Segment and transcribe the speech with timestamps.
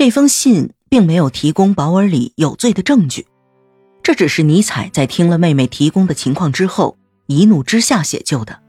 [0.00, 3.26] 这封信并没有提供保尔里有罪的证据，
[4.02, 8.62] 这只是尼采在听了妹妹提供的情况之后，一怒之下写就的。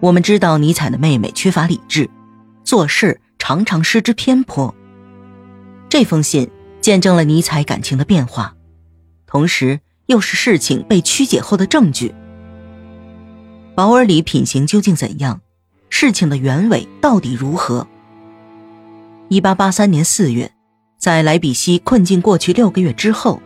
[0.00, 2.08] 我们知道尼采的妹妹缺乏理智，
[2.64, 4.74] 做事常常失之偏颇。
[5.90, 6.48] 这封信
[6.80, 8.54] 见证了尼采感情的变化，
[9.26, 12.14] 同时又是事情被曲解后的证据。
[13.74, 15.42] 保尔里品行究竟怎样？
[15.90, 17.86] 事情的原委到底如何？
[19.28, 20.52] 一八八三年四月，
[20.98, 23.42] 在莱比锡困境过去六个月之后，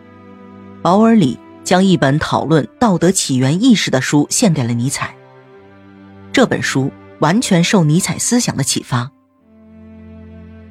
[0.83, 5.15] 保尔里将一本讨论道德起源意识的书献给了尼采。
[6.31, 9.11] 这本书完全受尼采思想的启发。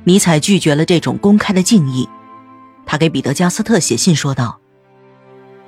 [0.05, 2.09] 尼采拒绝了这种公开的敬意，
[2.87, 4.61] 他给彼得加斯特写信说道：“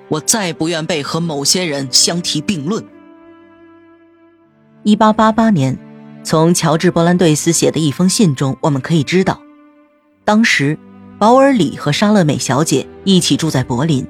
[0.06, 2.84] 我再不愿被和某些人相提并论。”
[4.84, 5.76] 一八八八年。
[6.24, 9.41] 从乔治·伯兰对斯写的一封信中，我们可以知道，
[10.24, 10.78] 当时
[11.18, 14.06] 保尔里和莎乐美小姐一起住在柏林。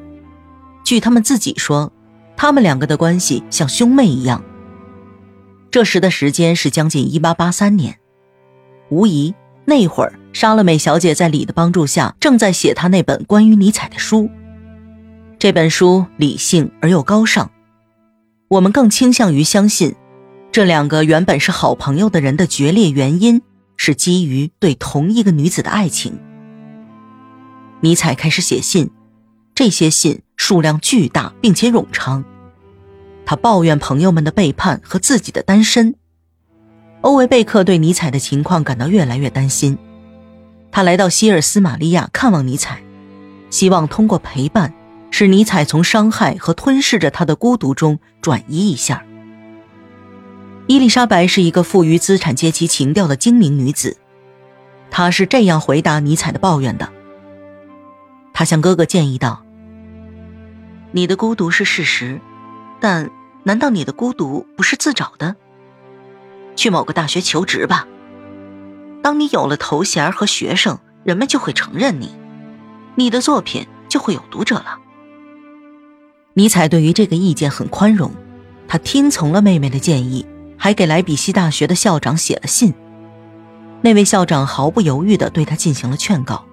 [0.85, 1.93] 据他们自己说，
[2.37, 4.43] 他们两个的关系像兄妹一样。
[5.71, 7.99] 这时的时间是将近1883年，
[8.91, 14.29] 无疑那会儿莎乐美小姐在李的帮助下正在写她那本关于尼采的书。
[15.39, 17.51] 这本书理性而又高尚，
[18.49, 19.95] 我们更倾向于相信。
[20.51, 23.41] 这两个原本是好朋友的人的决裂原因
[23.85, 26.17] 是基于对同一个女子的爱情。
[27.81, 28.89] 尼采开始写信，
[29.57, 32.25] 这些信数量巨大并且冗长。
[33.27, 35.97] 他抱怨朋友们的背叛和自己的单身。
[37.01, 39.77] 欧维贝克对尼采的情况感到越来越担心，
[40.71, 42.81] 他来到希尔斯玛利亚看望尼采，
[43.51, 44.73] 希望通过陪伴
[45.11, 49.05] 使尼采从伤害和吞噬着他的孤独中转移一下。
[50.69, 53.97] 伊丽莎白是一个富于资产阶级情调的精明女子，
[54.91, 56.89] 她是这样回答尼采的抱怨的。
[58.33, 59.45] 她向哥哥建议道
[60.93, 62.21] ：“你的孤独是事实，
[62.81, 63.11] 但
[63.43, 65.35] 难道你的孤独不是自找的？
[66.55, 67.87] 去某个大学求职吧。
[69.03, 72.15] 当你有了头衔和学生，人们就会承认你，
[72.95, 74.79] 你的作品就会有读者了。”
[76.35, 78.11] 尼采对于这个意见很宽容，
[78.69, 80.25] 他听从了妹妹的建议。
[80.63, 82.73] 还给莱比锡大学的校长写了信，
[83.81, 86.45] 那位校长毫不犹豫地对他进行了劝告。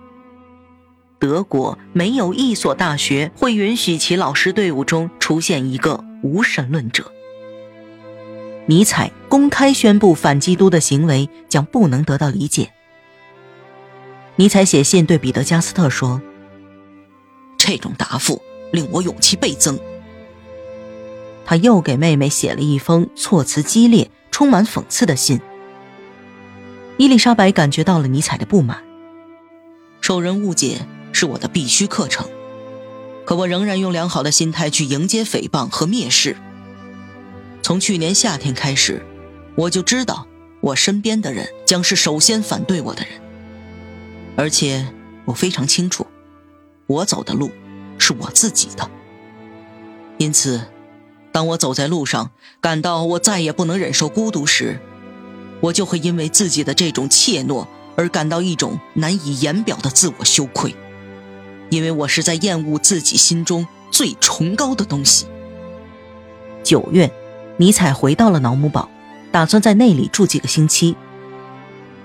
[1.19, 7.11] 德国没有一所大学会允许其老师队伍中出现一个无神论者。
[8.65, 12.71] 尼采公开宣布反基督的行为将不能得到理解。
[14.37, 16.19] 尼采写信对彼得加斯特说
[17.59, 19.79] ：“这种答复令我勇气倍增。”
[21.45, 25.41] 他又给妹妹写了一封措辞激烈、充满讽刺的信。
[26.97, 28.83] 伊丽莎白感觉到了尼采的不满。
[30.01, 32.27] 受人误解是我的必须课程，
[33.25, 36.35] 可我仍然用良好的心态去迎接诽谤和蔑视。
[37.61, 39.05] 从去年夏天开始，
[39.55, 40.27] 我就知道
[40.61, 43.21] 我身边的人将是首先反对我的人，
[44.35, 44.87] 而且
[45.25, 46.05] 我非常清楚，
[46.87, 47.51] 我走的路
[47.97, 48.89] 是我自己的，
[50.17, 50.61] 因此。
[51.31, 54.79] 当我走在路上，感到我再也不能忍受孤独时，
[55.61, 60.75] 我就会因为自己的这种怯懦而感到一种难以言表的自我羞愧，
[61.69, 65.27] 因为我是在厌恶自己心中最崇高的东西。
[66.63, 67.11] 九月，
[67.57, 68.89] 尼采回到了瑙姆堡，
[69.31, 70.95] 打算在那里住几个星期。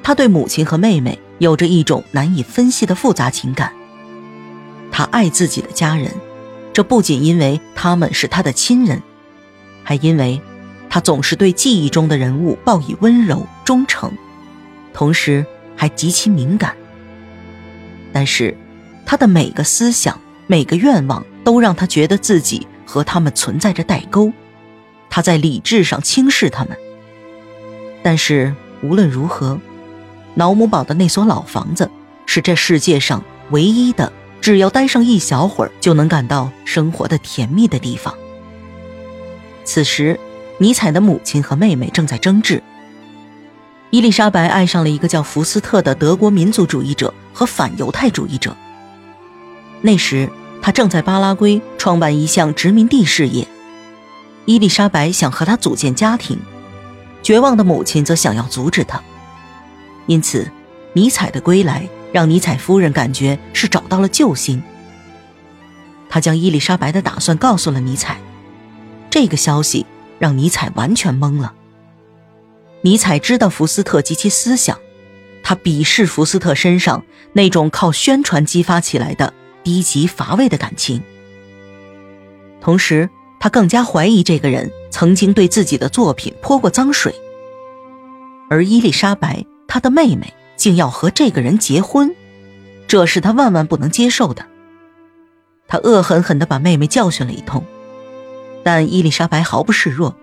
[0.03, 3.73] 他对母亲和妹妹有着一种难以分析的复杂情感。
[4.93, 6.13] 他爱自己的家人，
[6.73, 9.03] 这不仅因为他们是他的亲人。
[9.85, 10.41] 还因为，
[10.91, 14.11] 他总是对记忆中的人物报以温柔忠诚，
[14.93, 15.47] 同时
[15.77, 16.75] 还极其敏感。
[18.13, 18.57] 但是，
[19.05, 24.33] 他的每个思想、每个愿望都让他觉得自己和他们存在着代沟，
[25.11, 26.77] 他在理智上轻视他们。
[28.03, 29.61] 但是无论如何，
[30.35, 31.91] 瑙姆堡的那所老房子
[32.27, 38.15] 是这世界上唯一的，只要待上一小会儿就能感到生活的甜蜜的地方。
[39.65, 40.19] 此时，
[40.59, 42.63] 尼采的母亲和妹妹正在争执。
[43.91, 48.57] 伊丽莎白爱上了一个叫福斯特的德国民族主义者和反犹太主义者。
[49.81, 50.29] 那时，
[50.61, 53.47] 他正在巴拉圭创办一项殖民地事业。
[54.47, 56.39] 伊丽莎白想和他组建家庭，
[57.23, 59.01] 绝望的母亲则想要阻止他。
[60.07, 60.51] 因此，
[60.93, 64.63] 尼采的归来让尼采夫人感觉是找到了救星。
[66.11, 68.19] 他将伊丽莎白的打算告诉了尼采。
[69.15, 69.87] 这个消息
[70.19, 71.55] 让尼采完全懵了。
[72.81, 74.77] 尼采知道福斯特及其思想，
[75.41, 79.33] 他鄙视福斯特身上那种靠宣传激发起来的
[79.63, 81.01] 低级乏味的感情。
[82.61, 83.09] 同时，
[83.39, 87.15] 他更加怀疑这个人曾经对自己的作品泼过脏水。
[88.51, 92.13] 而伊丽莎白，他的妹妹，竟要和这个人结婚，
[92.89, 94.45] 这是他万万不能接受的。
[95.69, 97.65] 他恶狠狠地把妹妹教训了一通，
[98.65, 100.17] 但伊丽莎白毫不示弱，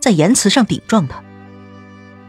[0.00, 1.22] 在言辞上顶撞他。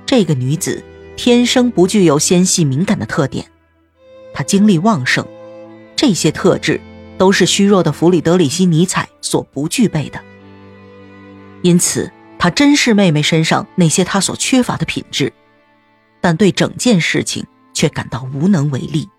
[0.06, 0.84] 这个女子
[1.16, 3.50] 天生不具有纤细敏感的特点，
[4.34, 5.26] 她精力旺盛，
[5.96, 6.80] 这些特质
[7.18, 10.20] 都是虚弱的弗里德里希·尼采所不具备的。
[11.62, 15.32] 因此，他珍视妹妹身上那些他所缺乏的品质，
[16.22, 19.10] 但对整件事情却感到无能为力。